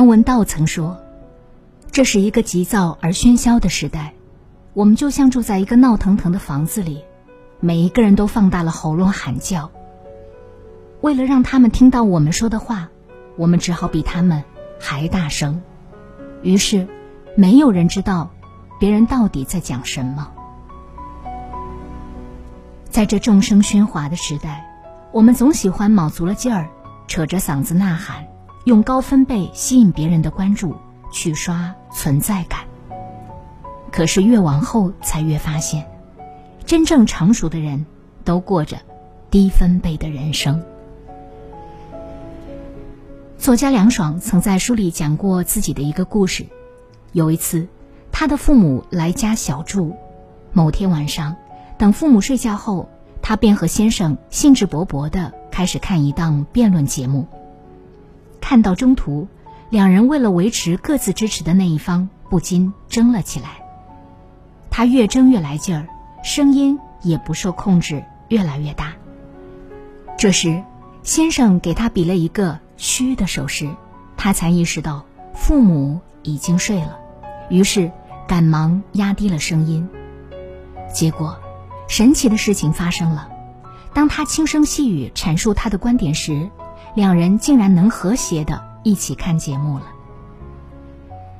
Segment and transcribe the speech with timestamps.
[0.00, 0.98] 梁文道曾说
[1.92, 4.14] ：“这是一个急躁而喧嚣的时代，
[4.72, 7.04] 我们就像住在一个闹腾腾的房子里，
[7.60, 9.70] 每一个人都放大了喉咙喊叫。
[11.02, 12.88] 为了让他们听到我们说的话，
[13.36, 14.42] 我们只好比他们
[14.80, 15.60] 还大声。
[16.42, 16.88] 于是，
[17.36, 18.30] 没有人知道
[18.78, 20.32] 别人到底在讲什么。
[22.88, 24.66] 在这众声喧哗的时代，
[25.12, 26.70] 我们总喜欢卯足了劲儿，
[27.06, 28.24] 扯着嗓子呐喊。”
[28.70, 30.76] 用高分贝吸引别人的关注，
[31.10, 32.60] 去刷存在感。
[33.90, 35.84] 可是越往后才越发现，
[36.64, 37.84] 真正成熟的人
[38.22, 38.76] 都过着
[39.28, 40.62] 低分贝的人生。
[43.38, 46.46] 作家梁爽曾在书里讲过自己的一个故事。
[47.10, 47.66] 有一次，
[48.12, 49.96] 他的父母来家小住，
[50.52, 51.34] 某天晚上，
[51.76, 52.88] 等父母睡觉后，
[53.20, 57.26] 他便和先生兴致勃勃的开始看一档辩论节目。
[58.50, 59.28] 看到中途，
[59.68, 63.62] 两人为了维持各自支持的那一方，不禁争了起来。
[64.72, 65.86] 他越争越来劲儿，
[66.24, 68.94] 声音也不受控制，越来越大。
[70.18, 70.64] 这时，
[71.04, 73.70] 先生给他比了一个嘘的手势，
[74.16, 76.98] 他才意识到父母已经睡了，
[77.50, 77.92] 于是
[78.26, 79.88] 赶忙压低了声音。
[80.92, 81.38] 结果，
[81.86, 83.28] 神奇的事情发生了，
[83.94, 86.50] 当他轻声细语阐述他的观点时。
[86.94, 89.84] 两人竟然能和谐的一起看节目了，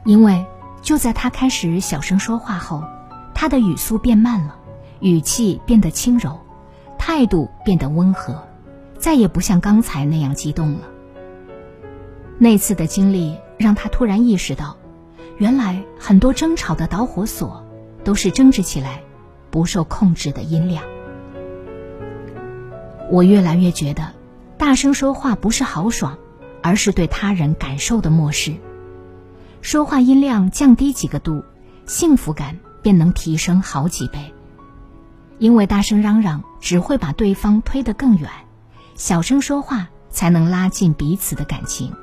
[0.04, 0.46] 因为
[0.80, 2.84] 就在他开始小声说话后，
[3.34, 4.56] 他的语速变慢了，
[5.00, 6.38] 语气变得轻柔，
[6.98, 8.42] 态度变得温和，
[8.96, 10.88] 再也不像刚才那样激动了。
[12.38, 14.76] 那次的经历让他突然意识到，
[15.36, 17.64] 原来很多争吵的导火索，
[18.04, 19.02] 都是争执起来
[19.50, 20.84] 不受控制的音量。
[23.10, 24.19] 我越来越觉得。
[24.60, 26.18] 大声说话不是豪爽，
[26.62, 28.54] 而是对他人感受的漠视。
[29.62, 31.42] 说话音量降低几个度，
[31.86, 34.34] 幸福感便能提升好几倍。
[35.38, 38.30] 因为大声嚷嚷只会把对方推得更远，
[38.96, 41.94] 小声说话才能拉近彼此的感情。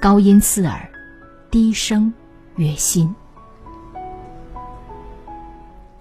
[0.00, 0.88] 高音刺耳，
[1.50, 2.14] 低声
[2.54, 3.12] 悦心。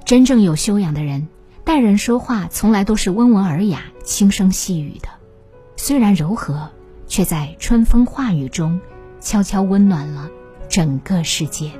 [0.05, 1.27] 真正有修养的人，
[1.65, 5.09] 待人说话从来都是温文尔雅、轻声细语的。
[5.75, 6.69] 虽然柔和，
[7.07, 8.79] 却在春风化雨中，
[9.19, 10.29] 悄悄温暖了
[10.69, 11.71] 整个世界。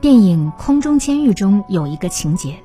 [0.00, 2.56] 电影《空中监狱》中有一个情节：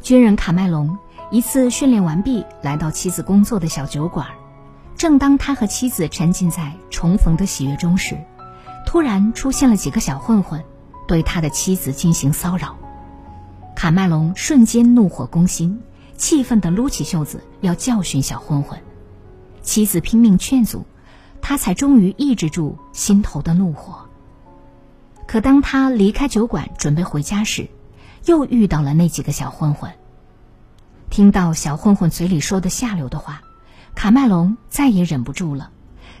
[0.00, 0.96] 军人卡麦隆
[1.30, 4.26] 一次训练完毕，来到妻子工作的小酒馆。
[4.96, 8.16] 正当他和妻子沉浸在重逢的喜悦中时，
[8.86, 10.64] 突然出现了几个小混混，
[11.06, 12.78] 对他的妻子进行骚扰。
[13.84, 15.82] 卡麦隆瞬间怒火攻心。
[16.16, 18.80] 气愤地撸起袖子要教训小混混，
[19.60, 20.86] 妻子拼命劝阻，
[21.42, 24.08] 他才终于抑制住心头的怒火。
[25.26, 27.68] 可当他离开酒馆准备回家时，
[28.24, 29.92] 又遇到了那几个小混混。
[31.10, 33.42] 听到小混混嘴里说的下流的话，
[33.94, 35.70] 卡麦隆再也忍不住了，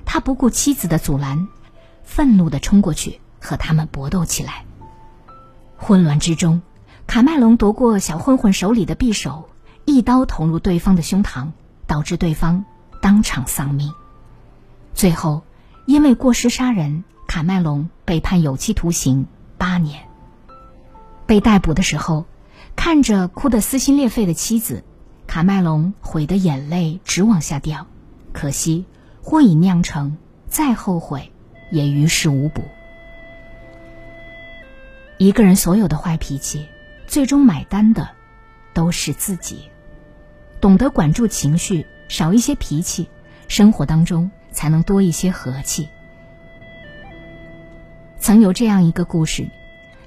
[0.04, 1.48] 他不顾妻子的阻拦，
[2.02, 4.66] 愤怒地冲过去和他们搏斗起来。
[5.78, 6.60] 混乱之中，
[7.06, 9.48] 卡麦隆夺过小混混手里的匕首。
[9.86, 11.48] 一刀捅入对方的胸膛，
[11.86, 12.64] 导致对方
[13.02, 13.92] 当场丧命。
[14.94, 15.42] 最后，
[15.84, 19.26] 因为过失杀人，卡麦隆被判有期徒刑
[19.58, 20.08] 八年。
[21.26, 22.24] 被逮捕的时候，
[22.76, 24.84] 看着哭得撕心裂肺的妻子，
[25.26, 27.86] 卡麦隆悔得眼泪直往下掉。
[28.32, 28.86] 可惜，
[29.22, 30.16] 祸已酿成，
[30.48, 31.30] 再后悔
[31.70, 32.62] 也于事无补。
[35.18, 36.66] 一个人所有的坏脾气，
[37.14, 38.08] 最终买单的
[38.72, 39.70] 都是自己。
[40.60, 43.08] 懂得管住情绪，少一些脾气，
[43.46, 45.88] 生活当中才能多一些和气。
[48.18, 49.48] 曾有这样一个故事：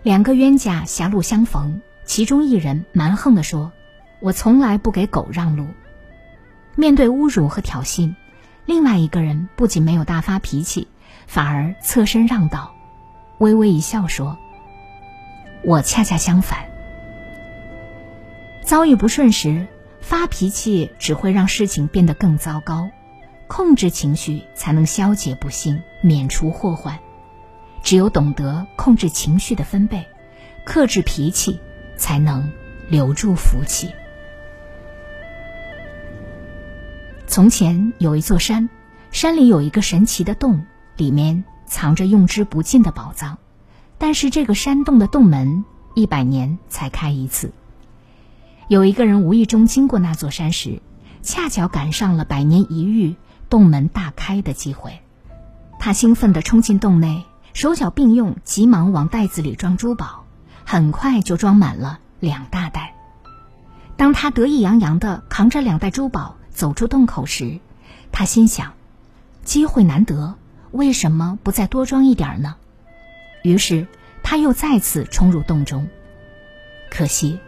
[0.04, 3.72] 两个冤家狭路相逢，其中一人蛮横地说
[4.20, 5.66] ：“我从来不给狗让路。”
[6.76, 8.14] 面对侮辱和挑衅，
[8.66, 10.90] 另外一个人不仅没有大发脾气，
[11.26, 12.76] 反而侧身让道，
[13.38, 14.38] 微微一笑说
[15.64, 16.60] ：“我恰恰相反。”
[18.68, 19.66] 遭遇不顺时，
[20.02, 22.90] 发脾气只会让事情变得更糟糕。
[23.48, 27.00] 控制情绪才能消解不幸，免除祸患。
[27.82, 30.06] 只有懂得控制情绪的分贝，
[30.66, 31.62] 克制脾气，
[31.96, 32.52] 才能
[32.90, 33.90] 留住福气。
[37.26, 38.68] 从前有一座山，
[39.12, 40.66] 山里有一个神奇的洞，
[40.98, 43.38] 里面藏着用之不尽的宝藏。
[43.98, 45.64] 但是这个山洞的洞门
[45.96, 47.54] 一百年才开一次。
[48.68, 50.82] 有一个人无意中经过那座山时，
[51.22, 53.16] 恰巧赶上了百年一遇。
[53.50, 55.00] 洞门大开的机会，
[55.80, 57.24] 他兴奋地冲进洞内，
[57.54, 60.26] 手脚并用，急忙往袋子里装珠宝，
[60.66, 62.94] 很快就装满了两大袋。
[63.96, 67.62] 当他得意洋洋地扛着两袋珠宝走出洞口时，
[68.12, 68.74] 他心想：
[69.46, 70.36] 机会难得，
[70.72, 72.58] 为什么不再多装一点呢？
[73.44, 73.88] 于是
[74.24, 75.88] 他又再次冲入洞中。
[76.92, 77.40] 可惜，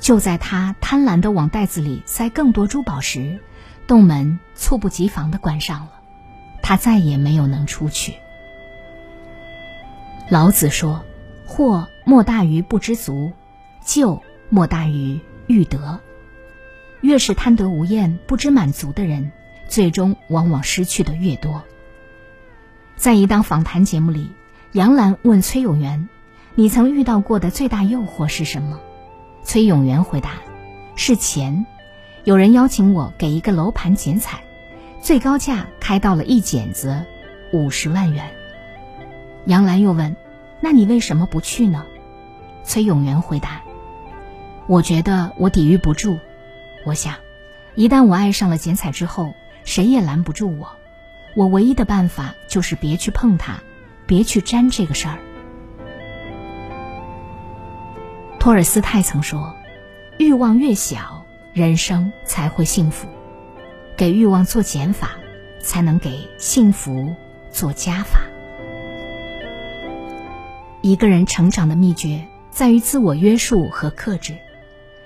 [0.00, 3.40] 就在他贪婪地往袋子里塞更多珠宝时，
[3.86, 5.92] 洞门猝不及防的关上了，
[6.62, 8.14] 他再也没有能出去。
[10.28, 11.04] 老子说
[11.46, 13.32] ：“祸莫大于不知足，
[13.84, 16.00] 救莫大于欲得。”
[17.02, 19.30] 越是贪得无厌、不知满足的人，
[19.68, 21.62] 最终往往失去的越多。
[22.96, 24.32] 在一档访谈节目里，
[24.72, 26.08] 杨澜问崔永元
[26.56, 28.80] ：“你曾遇到过的最大诱惑是什么？”
[29.46, 30.40] 崔永元回答
[30.96, 31.66] ：“是钱。”
[32.24, 34.40] 有人邀请我给一个楼盘剪彩，
[35.00, 37.04] 最高价开到了一剪子
[37.52, 38.28] 五十万元。
[39.44, 40.16] 杨澜又问
[40.60, 41.86] ：“那你为什么不去呢？”
[42.64, 43.62] 崔永元回答
[44.66, 46.18] ：“我觉得我抵御不住。
[46.84, 47.14] 我想，
[47.76, 49.32] 一旦我爱上了剪彩之后，
[49.62, 50.72] 谁也拦不住我。
[51.36, 53.62] 我唯一的办法就是别去碰它，
[54.08, 55.18] 别去沾这个事儿。”
[58.46, 59.56] 托尔斯泰曾说
[60.20, 63.08] ：“欲望越小。”人生才会幸福，
[63.96, 65.16] 给欲望做减法，
[65.58, 67.12] 才能给幸福
[67.50, 68.20] 做加法。
[70.80, 74.36] 一个人成长的秘诀在于自我约束和克制。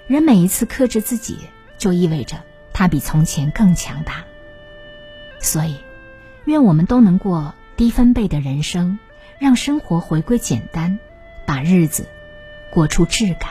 [0.06, 1.38] 人每一次克制自己，
[1.78, 2.42] 就意味着
[2.74, 4.22] 他比从前更强大。
[5.38, 5.78] 所以，
[6.44, 8.98] 愿我们都能过低分贝的人生，
[9.38, 10.98] 让生活回归简单，
[11.46, 12.06] 把日子
[12.72, 13.50] 过出质感。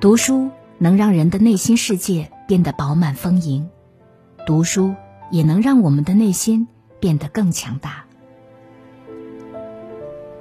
[0.00, 3.68] 读书能让人的内心世界变得饱满丰盈，
[4.46, 4.94] 读书
[5.30, 6.66] 也能让我们的内心
[6.98, 8.06] 变得更强大。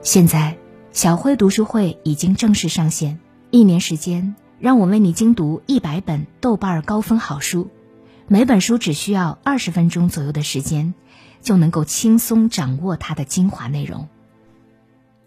[0.01, 0.57] 现在，
[1.01, 7.69] 小辉读书会已经正式上线，一年时间，让我为你精读一百本豆瓣高分好书，
[8.27, 10.93] 每本书只需要二十分钟左右的时间，
[11.41, 14.09] 就能够轻松掌握它的精华内容。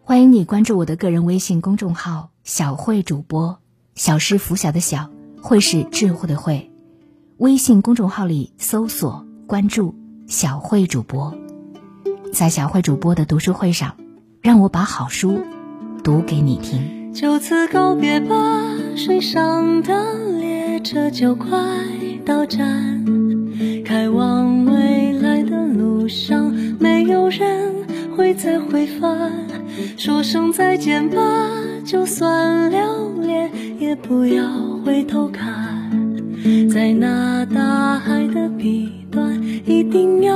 [0.03, 3.59] 欢迎你关注我的个人微信公众号“小慧主播”。
[3.97, 5.09] 小是拂晓的小，
[5.41, 6.71] 慧是智慧的慧。
[7.39, 9.95] 微信公众号里搜索关注
[10.27, 11.35] 小慧主播，
[12.31, 13.97] 在小慧主播的读书会上，
[14.43, 15.41] 让我把好书
[16.03, 17.13] 读给你听。
[17.13, 18.35] 就此告别吧，
[18.97, 19.95] 水上的
[20.41, 21.49] 列车就快
[22.25, 23.05] 到站，
[23.85, 27.75] 开往未来的路上，没有人
[28.17, 29.31] 会再回返。
[29.97, 31.21] 说声再见吧，
[31.85, 33.51] 就算留恋。
[33.79, 34.45] 也不要
[34.85, 35.47] 回头看，
[36.71, 40.32] 在那大海的彼端，一定有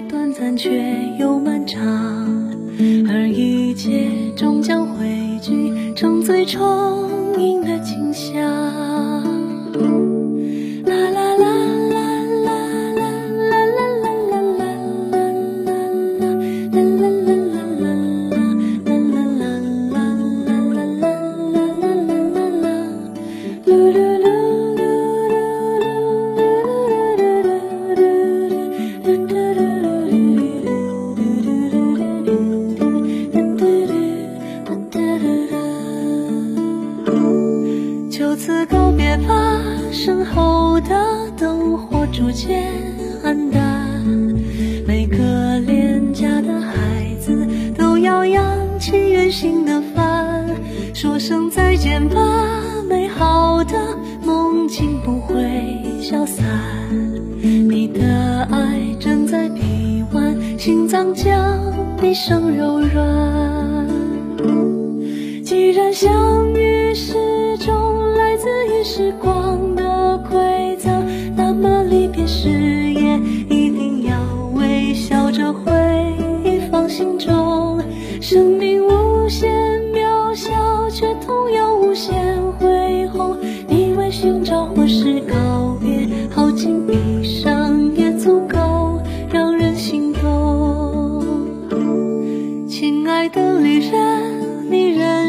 [0.00, 0.70] 短暂，却
[1.18, 1.80] 又漫长。
[3.08, 8.91] 而一切终将汇聚成最充盈的景象。
[62.12, 63.88] 一生柔软。
[65.42, 69.41] 既然相遇始终来自于时光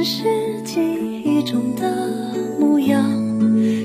[0.03, 0.81] 是记
[1.23, 1.89] 忆中的
[2.59, 3.01] 模样，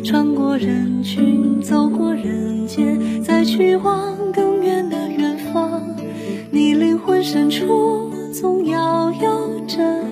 [0.04, 5.80] 穿过人群，走过人间，再去往更远的远方，
[6.50, 10.07] 你灵魂深处总要有着。